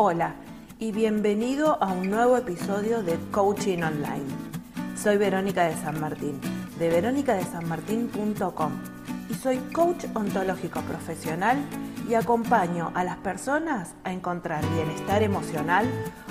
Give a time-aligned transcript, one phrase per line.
[0.00, 0.36] Hola
[0.78, 4.26] y bienvenido a un nuevo episodio de Coaching Online.
[4.96, 6.40] Soy Verónica de San Martín,
[6.78, 8.72] de veronicadesanmartin.com
[9.28, 11.58] y soy coach ontológico profesional
[12.08, 15.90] y acompaño a las personas a encontrar bienestar emocional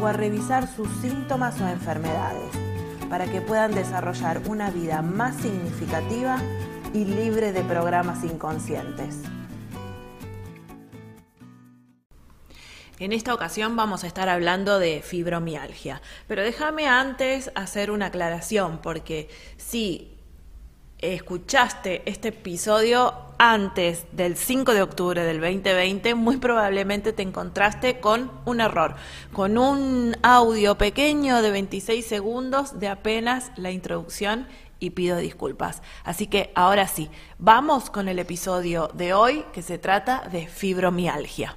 [0.00, 2.52] o a revisar sus síntomas o enfermedades
[3.10, 6.38] para que puedan desarrollar una vida más significativa
[6.94, 9.24] y libre de programas inconscientes.
[13.00, 18.78] En esta ocasión vamos a estar hablando de fibromialgia, pero déjame antes hacer una aclaración,
[18.78, 20.18] porque si
[20.98, 28.32] escuchaste este episodio antes del 5 de octubre del 2020, muy probablemente te encontraste con
[28.44, 28.96] un error,
[29.32, 34.48] con un audio pequeño de 26 segundos de apenas la introducción
[34.80, 35.82] y pido disculpas.
[36.02, 41.54] Así que ahora sí, vamos con el episodio de hoy que se trata de fibromialgia.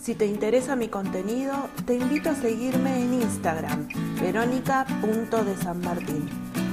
[0.00, 3.86] Si te interesa mi contenido, te invito a seguirme en Instagram,
[4.18, 6.26] verónica.desanmartín,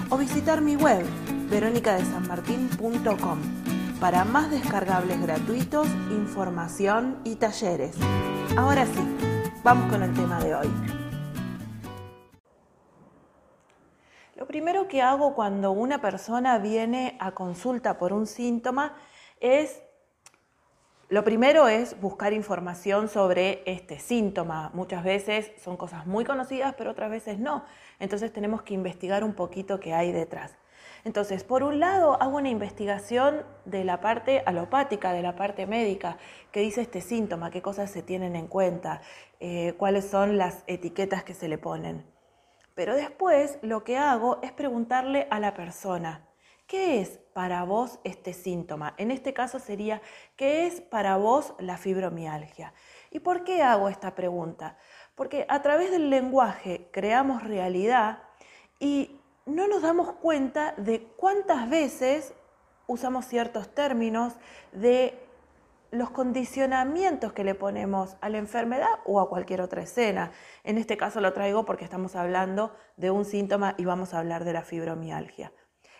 [0.09, 1.05] o visitar mi web,
[1.49, 3.39] veronicadesanmartin.com,
[3.99, 7.97] para más descargables gratuitos, información y talleres.
[8.55, 9.01] Ahora sí,
[9.61, 10.69] vamos con el tema de hoy.
[14.37, 18.95] Lo primero que hago cuando una persona viene a consulta por un síntoma
[19.41, 19.81] es
[21.09, 24.71] lo primero es buscar información sobre este síntoma.
[24.73, 27.63] Muchas veces son cosas muy conocidas, pero otras veces no.
[27.99, 30.57] Entonces tenemos que investigar un poquito qué hay detrás.
[31.05, 36.17] Entonces, por un lado, hago una investigación de la parte alopática, de la parte médica,
[36.51, 39.01] qué dice este síntoma, qué cosas se tienen en cuenta,
[39.39, 42.05] eh, cuáles son las etiquetas que se le ponen.
[42.75, 46.26] Pero después lo que hago es preguntarle a la persona,
[46.67, 48.93] ¿Qué es para vos este síntoma?
[48.97, 50.01] En este caso sería,
[50.35, 52.73] ¿qué es para vos la fibromialgia?
[53.09, 54.77] ¿Y por qué hago esta pregunta?
[55.15, 58.21] Porque a través del lenguaje creamos realidad
[58.79, 62.33] y no nos damos cuenta de cuántas veces
[62.85, 64.33] usamos ciertos términos,
[64.73, 65.17] de
[65.91, 70.33] los condicionamientos que le ponemos a la enfermedad o a cualquier otra escena.
[70.65, 74.43] En este caso lo traigo porque estamos hablando de un síntoma y vamos a hablar
[74.43, 75.53] de la fibromialgia.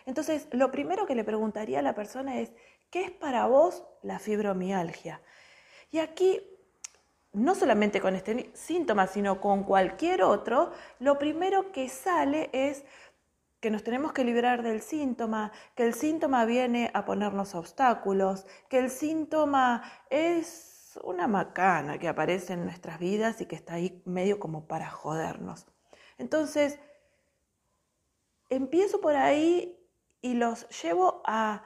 [0.08, 2.50] Entonces, lo primero que le preguntaría a la persona es,
[2.88, 5.20] ¿qué es para vos la fibromialgia?
[5.90, 6.40] Y aquí,
[7.34, 12.86] no solamente con este síntoma, sino con cualquier otro, lo primero que sale es
[13.60, 18.78] que nos tenemos que librar del síntoma, que el síntoma viene a ponernos obstáculos, que
[18.78, 24.40] el síntoma es una macana que aparece en nuestras vidas y que está ahí medio
[24.40, 25.66] como para jodernos.
[26.16, 26.78] Entonces,
[28.48, 29.77] empiezo por ahí
[30.20, 31.64] y los llevo a,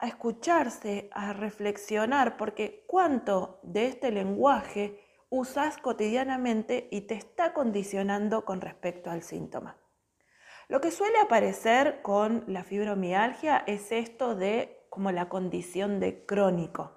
[0.00, 8.60] escucharse, a reflexionar, porque cuánto de este lenguaje usas cotidianamente y te está condicionando con
[8.60, 9.76] respecto al síntoma.
[10.68, 16.92] Lo que suele aparecer con la fibromialgia es esto de como la condición de crónico.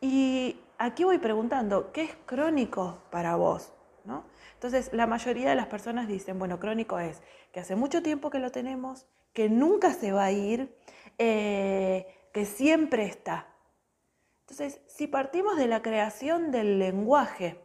[0.00, 3.72] Y aquí voy preguntando, ¿qué es crónico para vos?
[4.04, 4.24] ¿No?
[4.54, 7.22] Entonces, la mayoría de las personas dicen, bueno, crónico es
[7.52, 10.76] que hace mucho tiempo que lo tenemos, que nunca se va a ir,
[11.18, 13.46] eh, que siempre está.
[14.42, 17.60] Entonces, si partimos de la creación del lenguaje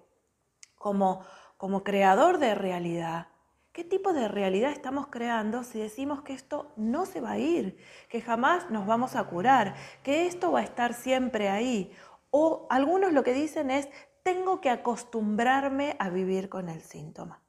[0.75, 1.25] como,
[1.58, 3.28] como creador de realidad,
[3.72, 7.78] ¿qué tipo de realidad estamos creando si decimos que esto no se va a ir,
[8.08, 11.92] que jamás nos vamos a curar, que esto va a estar siempre ahí?
[12.30, 13.90] O algunos lo que dicen es,
[14.22, 17.44] tengo que acostumbrarme a vivir con el síntoma.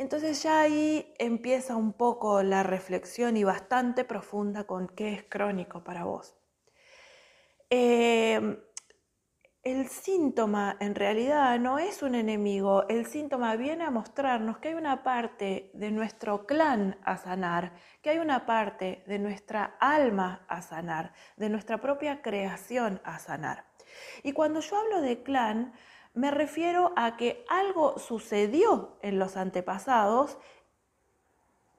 [0.00, 5.84] Entonces ya ahí empieza un poco la reflexión y bastante profunda con qué es crónico
[5.84, 6.38] para vos.
[7.68, 8.58] Em,
[9.62, 14.74] el síntoma en realidad no es un enemigo, el síntoma viene a mostrarnos que hay
[14.74, 20.62] una parte de nuestro clan a sanar, que hay una parte de nuestra alma a
[20.62, 23.66] sanar, de nuestra propia creación a sanar.
[24.22, 25.74] Y cuando yo hablo de clan,
[26.14, 30.38] me refiero a que algo sucedió en los antepasados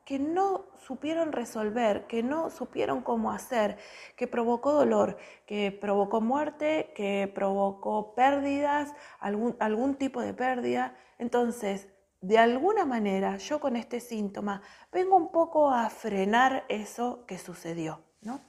[0.06, 3.78] que no supieron resolver, que no supieron cómo hacer,
[4.16, 10.96] que provocó dolor, que provocó muerte, que provocó pérdidas, algún, algún tipo de pérdida.
[11.18, 11.88] Entonces,
[12.20, 14.62] de alguna manera, yo con este síntoma
[14.92, 18.42] vengo un poco a frenar eso que sucedió, ¿no?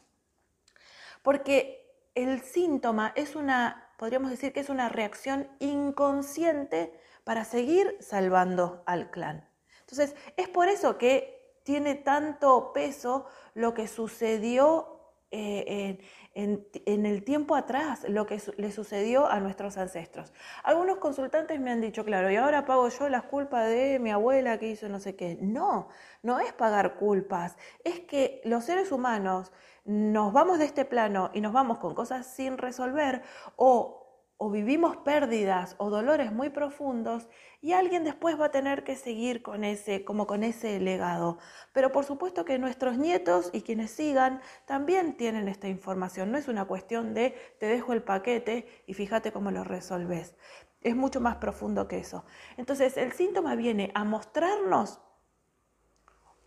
[1.22, 8.82] Porque el síntoma es una podríamos decir que es una reacción inconsciente para seguir salvando
[8.84, 9.48] al clan.
[9.82, 14.91] Entonces, es por eso que tiene tanto peso lo que sucedió
[15.32, 15.98] eh,
[16.34, 20.32] en, el tiempo atrás lo que le sucedió a nuestros ancestros.
[20.62, 24.58] Algunos consultantes me han dicho, claro, y ahora pago yo las culpas de mi abuela
[24.58, 25.38] que hizo no sé qué.
[25.40, 25.88] No,
[26.22, 29.52] no es pagar culpas, es que los seres humanos
[29.84, 33.22] nos vamos de este plano y nos vamos con cosas sin resolver
[33.56, 34.01] o
[34.42, 37.28] o vivimos pérdidas o dolores muy profundos
[37.60, 41.38] y alguien después va a tener que seguir con ese, como con ese legado.
[41.72, 46.32] Pero por supuesto que nuestros nietos y quienes sigan también tienen esta información.
[46.32, 50.34] No es una cuestión de te dejo el paquete y fíjate cómo lo resolves.
[50.80, 52.24] Es mucho más profundo que eso.
[52.56, 54.98] Entonces el síntoma viene a mostrarnos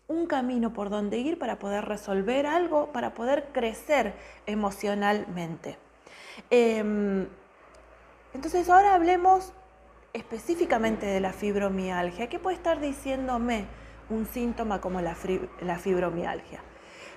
[0.06, 4.12] un camino por donde ir para poder resolver algo, para poder crecer
[4.44, 5.78] emocionalmente.
[6.50, 7.26] Em,
[8.36, 9.54] entonces ahora hablemos
[10.12, 12.28] específicamente de la fibromialgia.
[12.28, 13.64] ¿Qué puede estar diciéndome
[14.10, 16.60] un síntoma como la, fibromialgia?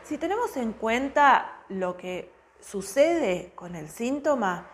[0.03, 2.31] Si tenemos en cuenta lo que
[2.61, 4.69] sucede con el síntoma,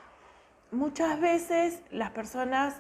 [0.70, 2.80] muchas veces las personas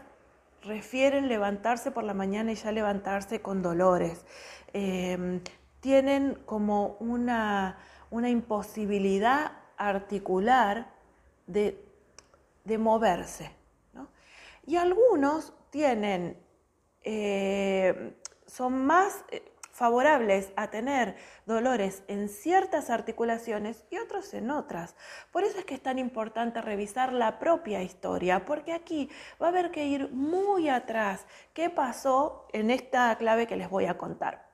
[0.62, 4.28] refieren levantarse por la mañana y ya levantarse con dolores.
[4.74, 5.42] Em,
[5.80, 7.80] tienen como una,
[8.12, 10.94] una imposibilidad articular
[11.48, 11.84] de
[12.66, 13.52] de moverse.
[14.68, 16.44] Y algunos tienen,
[17.04, 18.18] eh,
[18.48, 21.16] son más eh, favorables a tener
[21.46, 24.96] dolores en ciertas articulaciones y otros en otras.
[25.32, 29.10] Por eso es que es tan importante revisar la propia historia, porque aquí
[29.40, 31.28] va a haber que ir muy atrás.
[31.54, 34.50] ¿Qué pasó en esta clave que les voy a contar?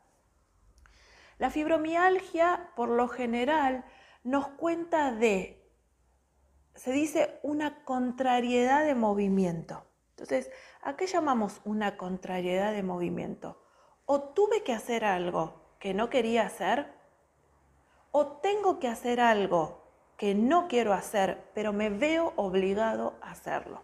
[1.38, 3.86] La fibromialgia, por lo general,
[4.24, 5.61] nos cuenta de
[6.76, 9.86] se dice una contrariedad de movimiento.
[10.12, 10.52] Entonces,
[10.82, 13.62] ¿a qué llamamos una contrariedad de movimiento?
[14.06, 16.88] O tuve que hacer algo que no quería hacer,
[18.12, 19.82] o tengo que hacer algo
[20.18, 23.82] que no quiero hacer, pero me veo obligado a hacerlo.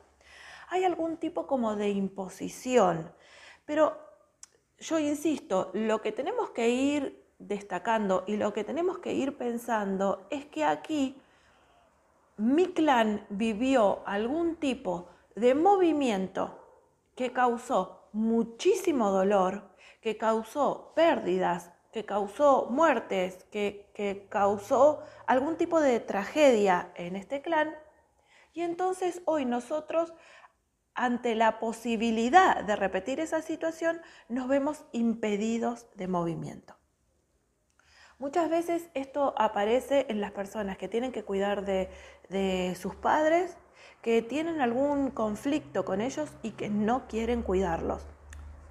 [0.70, 3.12] Hay algún tipo como de imposición,
[3.66, 3.98] pero
[4.78, 10.28] yo insisto, lo que tenemos que ir destacando y lo que tenemos que ir pensando
[10.30, 11.20] es que aquí
[12.38, 16.60] mi clan vivió algún tipo de movimiento
[17.16, 25.80] que causó muchísimo dolor, que causó pérdidas, que causó muertes, que, que, causó algún tipo
[25.82, 27.74] de tragedia en este clan.
[28.54, 30.14] Y entonces hoy nosotros,
[30.94, 34.00] ante la posibilidad de repetir esa situación,
[34.30, 36.77] nos vemos impedidos de movimiento.
[38.20, 43.56] Muchas veces esto aparece en las personas que tienen que cuidar de, sus padres,
[44.02, 48.08] que tienen algún conflicto con ellos y que no quieren cuidarlos.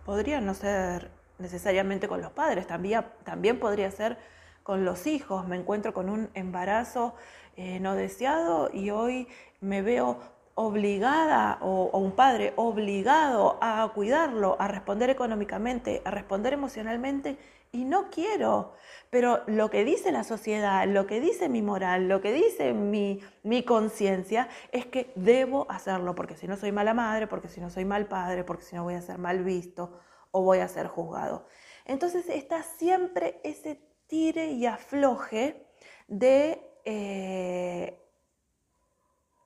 [0.04, 4.18] Podría no ser necesariamente con los padres, también, también podría ser
[4.64, 5.46] con los hijos.
[5.46, 7.14] Me encuentro con un embarazo
[7.56, 9.28] eh, no deseado y hoy
[9.60, 10.18] me veo
[10.56, 17.38] obligada o, un padre obligado a cuidarlo, a responder económicamente, a responder emocionalmente
[17.76, 18.72] y no quiero.
[19.10, 23.20] Pero lo que dice la sociedad, lo que dice mi moral, lo que dice mi,
[23.42, 27.70] mi conciencia es que debo hacerlo porque si no soy mala madre, porque si no
[27.70, 30.00] soy mal padre, porque si no voy a ser mal visto
[30.30, 31.46] o voy a ser juzgado.
[31.84, 35.66] Entonces está siempre ese tire y afloje
[36.08, 36.62] de...
[36.84, 38.02] Eh,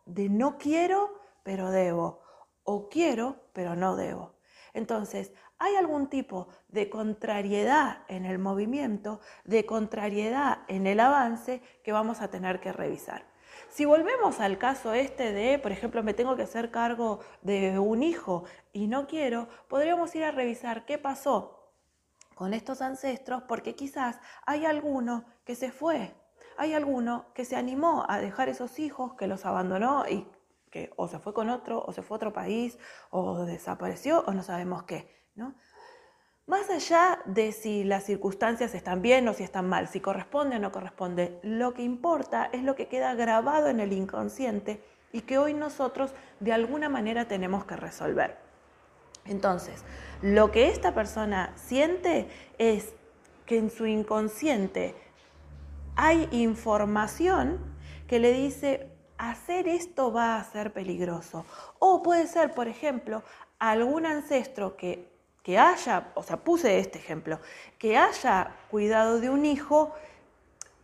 [0.06, 2.21] de no quiero, pero debo,
[2.65, 4.35] o quiero, pero no debo.
[4.75, 11.93] Entonces, hay algún tipo de contrariedad en el movimiento, de contrariedad en el avance que
[11.93, 13.25] vamos a tener que revisar.
[13.69, 18.03] Si volvemos al caso este de, por ejemplo, me tengo que hacer cargo de un
[18.03, 21.73] hijo y no quiero, podríamos ir a revisar qué pasó
[22.35, 26.15] con estos ancestros porque quizás hay alguno que se fue
[26.61, 30.27] hay alguno que se animó a dejar esos hijos, que los abandonó y
[30.71, 32.79] que o se fue con otro, o se fue a otro país,
[33.11, 35.55] o desapareció, o no sabemos qué, ¿no?
[36.47, 40.59] Más allá de si las circunstancias están bien o si están mal, si corresponde o
[40.59, 45.39] no corresponde, lo que importa es lo que queda grabado en el inconsciente y que
[45.39, 48.39] hoy nosotros de alguna manera tenemos que resolver.
[49.27, 49.85] Entonces,
[50.23, 52.95] lo que esta persona siente es
[53.47, 54.97] que en su inconsciente
[55.95, 57.59] hay información
[58.09, 61.45] que le dice, hacer esto va a ser peligroso.
[61.79, 63.23] O puede ser, por ejemplo,
[63.59, 65.11] algún ancestro que,
[65.43, 67.39] que haya, o sea, puse este ejemplo,
[67.79, 69.95] que haya cuidado de un hijo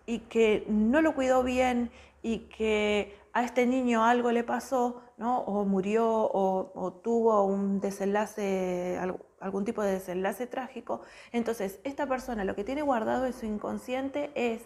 [0.05, 1.91] y que no lo cuidó bien
[2.23, 5.41] y que a este niño algo le pasó, ¿no?
[5.41, 8.99] o murió o, tuvo un desenlace,
[9.41, 11.01] algún tipo de desenlace trágico,
[11.33, 14.63] entonces esta persona lo que tiene guardado en su inconsciente es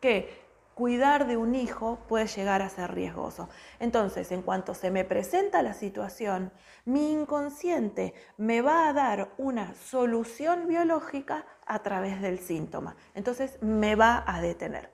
[0.00, 0.45] que
[0.76, 3.48] cuidar de un hijo puede llegar a ser riesgoso.
[3.80, 6.52] Entonces, en cuanto se me presenta la situación,
[6.84, 12.94] mi inconsciente me va a dar una solución biológica a través del síntoma.
[13.14, 14.90] Entonces, me va a detener.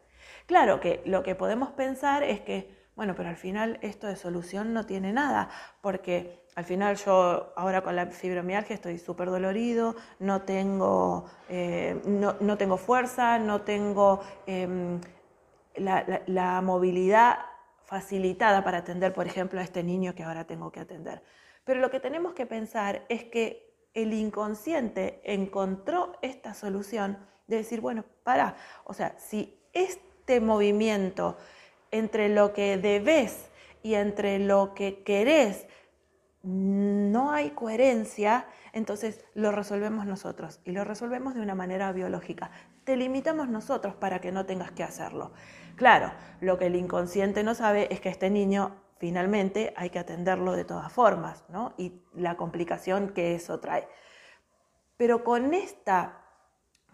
[0.47, 4.73] Claro que lo que podemos pensar es que, bueno, pero al final esto de solución
[4.73, 10.43] no tiene nada, porque al final yo ahora con la fibromialgia estoy súper dolorido, no
[10.43, 14.21] tengo, eh, no, tengo fuerza, no tengo...
[14.47, 15.01] Em,
[15.77, 17.39] la, movilidad
[17.85, 21.23] facilitada para atender, por ejemplo, a este niño que ahora tengo que atender.
[21.65, 27.81] Pero lo que tenemos que pensar es que el inconsciente encontró esta solución de decir,
[27.81, 31.37] bueno, para, o sea, si este movimiento
[31.91, 33.51] entre lo que debes
[33.83, 35.67] y entre lo que querés
[36.43, 42.51] no hay coherencia, entonces lo resolvemos nosotros y lo resolvemos de una manera biológica.
[42.85, 45.33] Te limitamos nosotros para que no tengas que hacerlo.
[45.77, 50.53] Claro, lo que el inconsciente no sabe es que este niño finalmente hay que atenderlo
[50.53, 51.75] de todas formas, ¿no?
[51.77, 53.89] Y la complicación que eso trae.
[54.97, 56.19] Pero con esta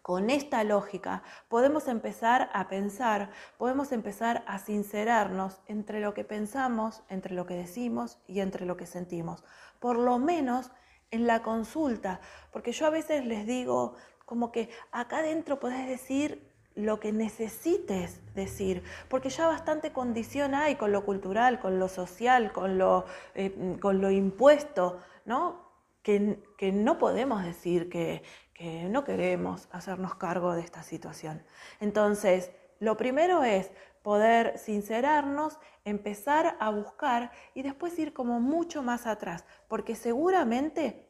[0.08, 7.02] con esta lógica podemos empezar a pensar, podemos empezar a sincerarnos entre lo que pensamos,
[7.10, 9.44] entre lo que decimos y entre lo que sentimos.
[9.80, 10.70] Por lo menos
[11.10, 12.20] en la consulta,
[12.52, 16.47] porque yo a veces les digo como que acá adentro podés decir
[16.78, 22.52] lo que necesites decir, porque ya bastante condición hay con lo cultural, con lo social,
[22.52, 23.04] con lo,
[23.34, 25.66] eh, con lo impuesto, ¿no?
[26.02, 28.22] Que, que, no podemos decir que,
[28.54, 31.42] que no queremos hacernos cargo de esta situación.
[31.80, 39.06] Entonces, lo primero es poder sincerarnos, empezar a buscar y después ir como mucho más
[39.06, 41.08] atrás, porque seguramente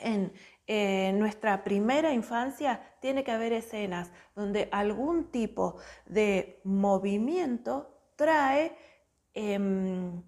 [0.00, 0.32] en,
[0.68, 8.76] en nuestra primera infancia tiene que haber escenas donde algún tipo de movimiento trae
[9.32, 10.22] em,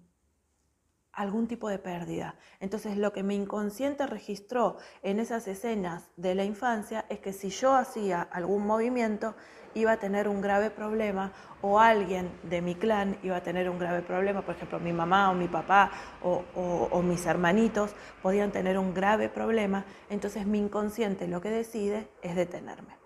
[1.13, 2.35] algún tipo de pérdida.
[2.59, 7.49] Entonces lo que mi inconsciente registró en esas escenas de la infancia es que si
[7.49, 9.35] yo hacía algún movimiento
[9.75, 13.79] iba a tener un grave problema o alguien de mi clan iba a tener un
[13.79, 15.91] grave problema, por ejemplo mi mamá o mi papá
[16.23, 22.35] o, mis hermanitos podían tener un grave problema, entonces mi inconsciente lo que decide es
[22.35, 23.00] detenerme.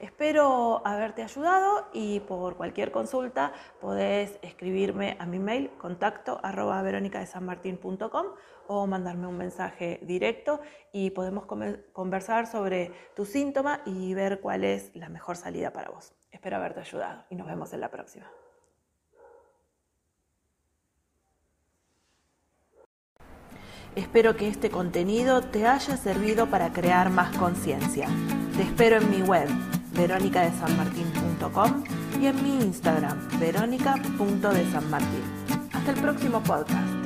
[0.00, 3.52] Espero haberte ayudado y por cualquier consulta
[3.82, 8.26] podés escribirme a mi mail contacto arroba veronicadesanmartin.com
[8.68, 11.44] o mandarme un mensaje directo y podemos
[11.92, 16.14] conversar sobre tu síntoma y ver cuál es la mejor salida para vos.
[16.30, 18.26] Espero haberte ayudado y nos vemos en la próxima.
[23.96, 28.08] Espero que este contenido te haya servido para crear más conciencia.
[28.56, 29.48] Te espero en mi web
[30.00, 31.84] veronicadesanmartin.com
[32.20, 35.22] y en mi Instagram, verónica.desanmartin.
[35.72, 36.99] Hasta el próximo podcast.